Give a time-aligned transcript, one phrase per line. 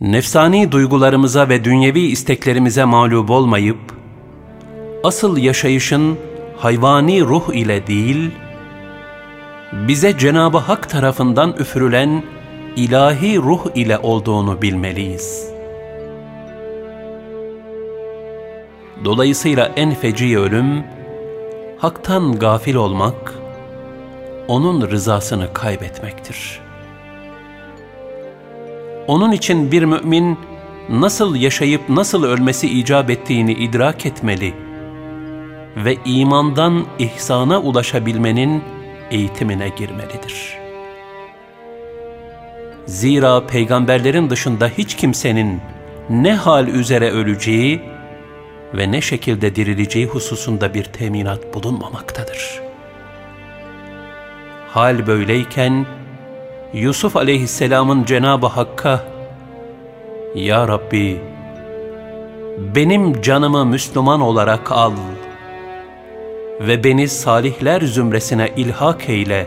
[0.00, 3.78] Nefsani duygularımıza ve dünyevi isteklerimize mağlup olmayıp,
[5.04, 6.18] asıl yaşayışın
[6.56, 8.30] hayvani ruh ile değil,
[9.72, 12.22] bize Cenab-ı Hak tarafından üfürülen
[12.76, 15.50] ilahi ruh ile olduğunu bilmeliyiz.
[19.04, 20.84] Dolayısıyla en feci ölüm,
[21.78, 23.34] Hak'tan gafil olmak,
[24.48, 26.65] O'nun rızasını kaybetmektir.
[29.06, 30.38] Onun için bir mümin,
[30.88, 34.54] nasıl yaşayıp nasıl ölmesi icap ettiğini idrak etmeli
[35.76, 38.62] ve imandan ihsana ulaşabilmenin
[39.10, 40.58] eğitimine girmelidir.
[42.86, 45.60] Zira peygamberlerin dışında hiç kimsenin
[46.10, 47.80] ne hal üzere öleceği
[48.74, 52.60] ve ne şekilde dirileceği hususunda bir teminat bulunmamaktadır.
[54.68, 55.86] Hal böyleyken
[56.76, 59.04] Yusuf aleyhisselamın Cenab-ı Hakk'a
[60.34, 61.20] Ya Rabbi
[62.74, 64.92] benim canımı Müslüman olarak al
[66.60, 69.46] ve beni salihler zümresine ilhak eyle.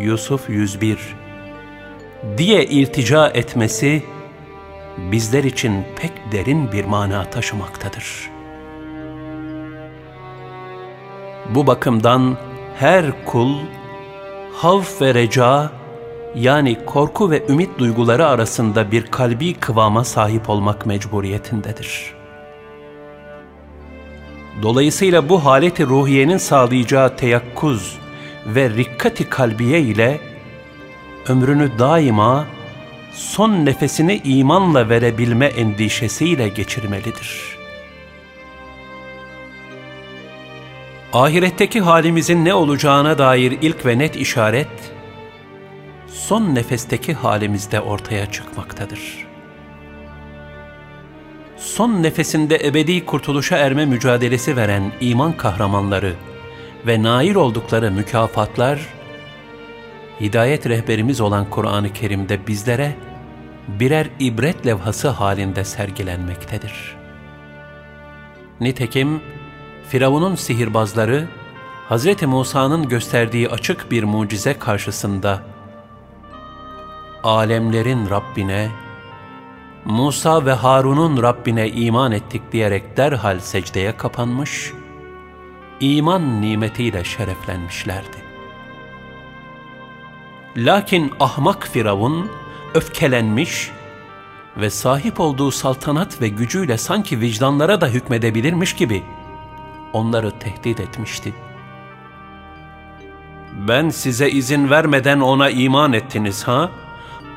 [0.00, 0.98] Yusuf 101
[2.38, 4.02] diye iltica etmesi
[4.98, 8.30] bizler için pek derin bir mana taşımaktadır.
[11.54, 12.36] Bu bakımdan
[12.78, 13.54] her kul
[14.52, 15.79] havf ve reca
[16.34, 22.14] yani korku ve ümit duyguları arasında bir kalbi kıvama sahip olmak mecburiyetindedir.
[24.62, 27.98] Dolayısıyla bu haleti ruhiyenin sağlayacağı teyakkuz
[28.46, 30.20] ve rikkati kalbiye ile
[31.28, 32.46] ömrünü daima
[33.12, 37.60] son nefesini imanla verebilme endişesiyle geçirmelidir.
[41.12, 44.68] Ahiretteki halimizin ne olacağına dair ilk ve net işaret,
[46.30, 49.26] son nefesteki halimizde ortaya çıkmaktadır.
[51.56, 56.14] Son nefesinde ebedi kurtuluşa erme mücadelesi veren iman kahramanları
[56.86, 58.86] ve nail oldukları mükafatlar,
[60.20, 62.96] hidayet rehberimiz olan Kur'an-ı Kerim'de bizlere
[63.68, 66.96] birer ibret levhası halinde sergilenmektedir.
[68.60, 69.20] Nitekim
[69.88, 71.28] Firavun'un sihirbazları
[71.88, 72.22] Hz.
[72.22, 75.59] Musa'nın gösterdiği açık bir mucize karşısında
[77.24, 78.70] alemlerin Rabbine,
[79.84, 84.72] Musa ve Harun'un Rabbine iman ettik diyerek derhal secdeye kapanmış,
[85.80, 88.16] iman nimetiyle şereflenmişlerdi.
[90.56, 92.30] Lakin ahmak Firavun
[92.74, 93.70] öfkelenmiş
[94.56, 99.02] ve sahip olduğu saltanat ve gücüyle sanki vicdanlara da hükmedebilirmiş gibi
[99.92, 101.34] onları tehdit etmişti.
[103.68, 106.70] Ben size izin vermeden ona iman ettiniz ha?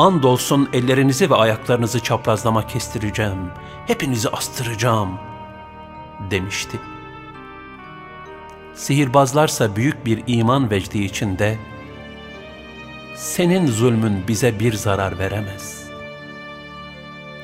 [0.00, 3.50] Andolsun ellerinizi ve ayaklarınızı çaprazlama kestireceğim.
[3.86, 5.18] Hepinizi astıracağım
[6.30, 6.80] demişti.
[8.74, 11.58] Sihirbazlarsa büyük bir iman vecdi içinde
[13.16, 15.84] senin zulmün bize bir zarar veremez.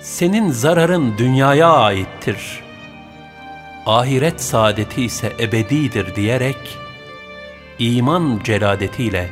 [0.01, 2.65] Senin zararın dünyaya aittir.
[3.87, 6.79] Ahiret saadeti ise ebedidir diyerek
[7.79, 9.31] iman celadetiyle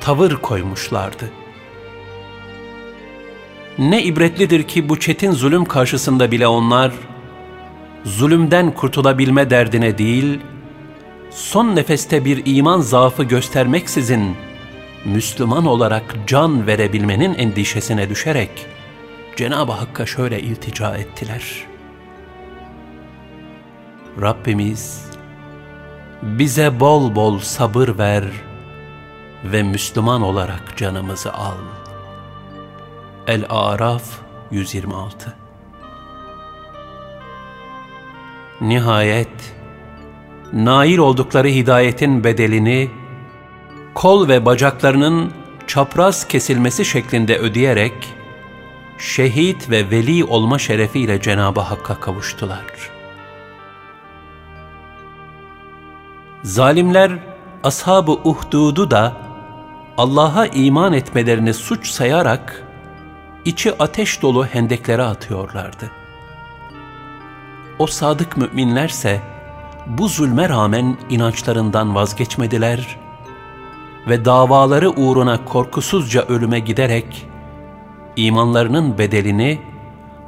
[0.00, 1.45] tavır koymuşlardı.
[3.78, 6.92] Ne ibretlidir ki bu çetin zulüm karşısında bile onlar
[8.04, 10.40] zulümden kurtulabilme derdine değil,
[11.30, 14.36] son nefeste bir iman zaafı göstermeksizin
[15.04, 18.50] Müslüman olarak can verebilmenin endişesine düşerek
[19.36, 21.42] Cenab-ı Hakk'a şöyle iltica ettiler.
[24.22, 25.10] Rabbimiz
[26.22, 28.24] bize bol bol sabır ver
[29.44, 31.56] ve Müslüman olarak canımızı al.
[33.26, 34.02] El-Araf
[34.50, 35.34] 126
[38.60, 39.54] Nihayet
[40.52, 42.90] nail oldukları hidayetin bedelini
[43.94, 45.32] kol ve bacaklarının
[45.66, 48.14] çapraz kesilmesi şeklinde ödeyerek
[48.98, 52.64] şehit ve veli olma şerefiyle Cenab-ı Hakk'a kavuştular.
[56.42, 57.12] Zalimler
[57.64, 59.16] ashab-ı uhdudu da
[59.98, 62.65] Allah'a iman etmelerini suç sayarak
[63.46, 65.90] içi ateş dolu hendeklere atıyorlardı.
[67.78, 69.22] O sadık müminlerse
[69.86, 72.98] bu zulme rağmen inançlarından vazgeçmediler
[74.08, 77.26] ve davaları uğruna korkusuzca ölüme giderek
[78.16, 79.60] imanlarının bedelini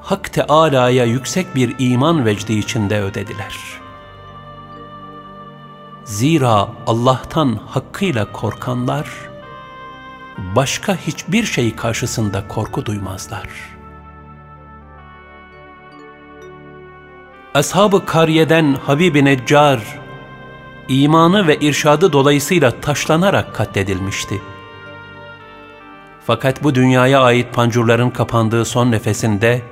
[0.01, 3.57] Hak Teâlâ'ya yüksek bir iman vecdi içinde ödediler.
[6.05, 9.28] Zira Allah'tan hakkıyla korkanlar
[10.39, 13.49] başka hiçbir şey karşısında korku duymazlar.
[17.55, 19.81] Ashab-ı Kariye'den Habib-i Neccar,
[20.89, 24.43] imanı ve irşadı dolayısıyla taşlanarak katledilmişti.
[26.27, 29.63] Fakat bu dünyaya ait pancurların kapandığı son nefesinde,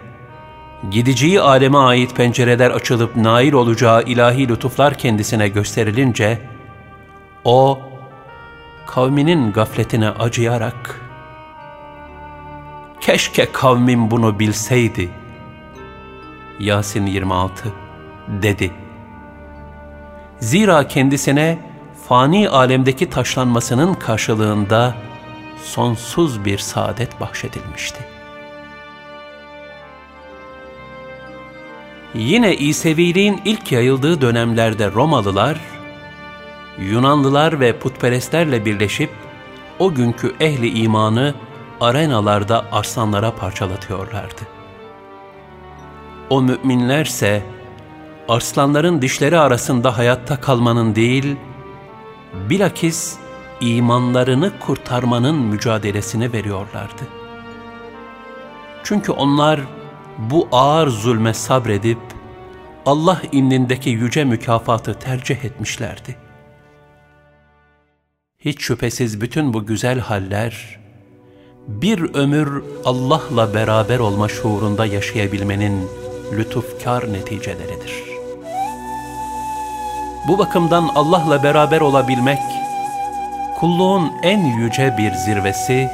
[0.90, 6.38] gideceği aleme ait pencereler açılıp nail olacağı ilahi lütuflar kendisine gösterilince,
[7.44, 7.80] o,
[8.86, 11.00] kavminin gafletine acıyarak,
[13.00, 15.10] keşke kavmim bunu bilseydi,
[16.58, 17.72] Yasin 26
[18.28, 18.72] dedi.
[20.40, 21.58] Zira kendisine
[22.08, 24.94] fani alemdeki taşlanmasının karşılığında
[25.64, 27.98] sonsuz bir saadet bahşedilmişti.
[32.14, 35.60] Yine İseviliğin ilk yayıldığı dönemlerde Romalılar,
[36.78, 39.10] Yunanlılar ve putperestlerle birleşip
[39.78, 41.34] o günkü ehli imanı
[41.80, 44.42] arenalarda arslanlara parçalatıyorlardı.
[46.30, 47.42] O müminlerse
[48.28, 51.36] arslanların dişleri arasında hayatta kalmanın değil,
[52.50, 53.16] bilakis
[53.60, 57.02] imanlarını kurtarmanın mücadelesini veriyorlardı.
[58.84, 59.60] Çünkü onlar
[60.18, 61.98] bu ağır zulme sabredip
[62.86, 66.25] Allah indindeki yüce mükafatı tercih etmişlerdi.
[68.40, 70.80] Hiç şüphesiz bütün bu güzel haller,
[71.68, 75.88] bir ömür Allah'la beraber olma şuurunda yaşayabilmenin
[76.32, 78.04] lütufkar neticeleridir.
[80.28, 82.38] Bu bakımdan Allah'la beraber olabilmek,
[83.60, 85.90] kulluğun en yüce bir zirvesi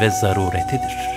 [0.00, 1.08] ve zaruretidir.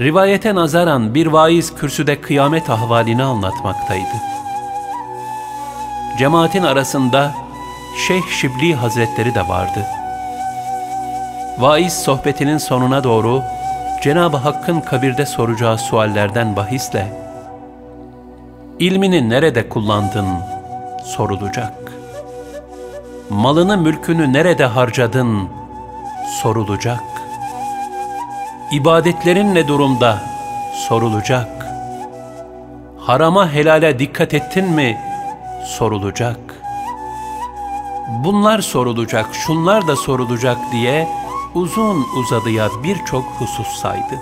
[0.00, 4.36] Rivayete nazaran bir vaiz kürsüde kıyamet ahvalini anlatmaktaydı.
[6.18, 7.34] Cemaatin arasında
[8.06, 9.86] Şeyh Şibli Hazretleri de vardı.
[11.58, 13.42] Vaiz sohbetinin sonuna doğru
[14.02, 17.12] Cenab-ı Hakk'ın kabirde soracağı suallerden bahisle
[18.78, 20.26] ilmini nerede kullandın
[21.04, 21.92] sorulacak.
[23.30, 25.48] Malını mülkünü nerede harcadın
[26.42, 27.02] sorulacak.
[28.72, 30.18] İbadetlerin ne durumda
[30.88, 31.66] sorulacak.
[32.98, 35.15] Harama helale dikkat ettin mi
[35.66, 36.62] sorulacak.
[38.24, 41.08] Bunlar sorulacak, şunlar da sorulacak diye
[41.54, 44.18] uzun uzadıya birçok husus saydı.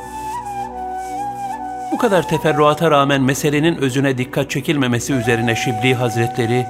[1.93, 6.67] Bu kadar teferruata rağmen meselenin özüne dikkat çekilmemesi üzerine Şibli Hazretleri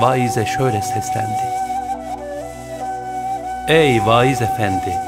[0.00, 1.42] vaize şöyle seslendi.
[3.68, 4.98] Ey vaiz efendi!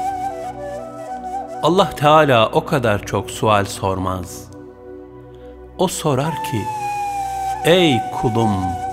[1.63, 4.51] Allah Teala o kadar çok sual sormaz.
[5.77, 6.61] O sorar ki,
[7.65, 8.90] Ey kulum!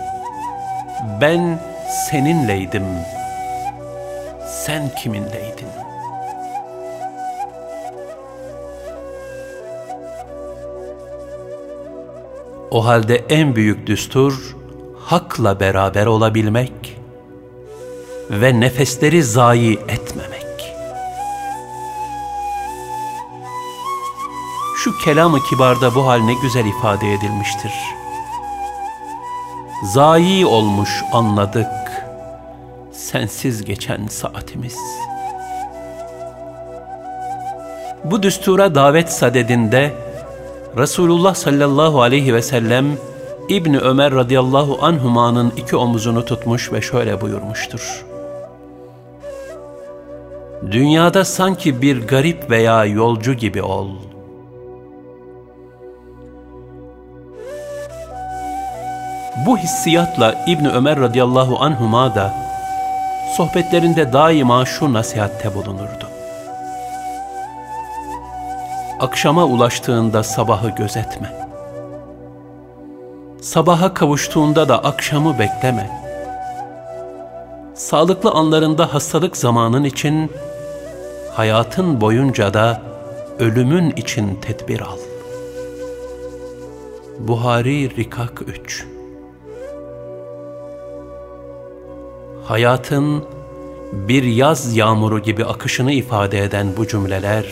[1.21, 1.61] Ben
[2.11, 2.85] seninleydim.
[4.67, 5.69] Sen kiminleydin?
[12.71, 14.57] O halde en büyük düstur
[15.05, 16.99] hakla beraber olabilmek
[18.31, 20.75] ve nefesleri zayi etmemek.
[24.85, 27.73] Şu kelamı kibarda bu hal ne güzel ifade edilmiştir.
[29.83, 31.67] Zayi olmuş anladık
[32.93, 34.77] sensiz geçen saatimiz.
[38.05, 39.93] Bu düstura davet sadedinde
[40.77, 42.87] Resulullah sallallahu aleyhi ve sellem
[43.49, 48.05] İbni Ömer radıyallahu anhumanın iki omuzunu tutmuş ve şöyle buyurmuştur.
[50.71, 54.08] Dünyada sanki bir garip veya yolcu gibi ol.
[59.47, 62.35] Bu hissiyatla İbni Ömer radıyallahu anhuma da
[63.37, 66.09] sohbetlerinde daima şu nasihatte bulunurdu
[69.01, 71.49] akşama ulaştığında sabahı gözetme.
[73.41, 75.91] Sabaha kavuştuğunda da akşamı bekleme.
[77.75, 80.33] Sağlıklı anlarında hastalık zamanın için,
[81.33, 82.83] hayatın boyunca da
[83.39, 84.99] ölümün için tedbir al.
[87.19, 88.87] Buhari Rikak 3
[92.49, 93.25] Hayatın
[93.93, 97.45] bir yaz yağmuru gibi akışını ifade eden bu cümleler,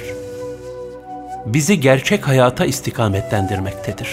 [1.46, 4.08] bizi gerçek hayata istikametlendirmektedir.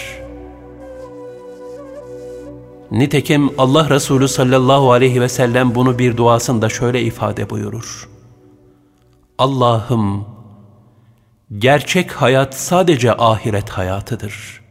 [2.92, 8.10] Nitekim Allah Resulü sallallahu aleyhi ve sellem bunu bir duasında şöyle ifade buyurur.
[9.38, 10.26] Allah'ım,
[11.58, 14.63] gerçek hayat sadece ahiret hayatıdır.